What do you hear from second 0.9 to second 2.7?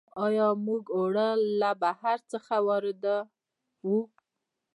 اوړه له بهر څخه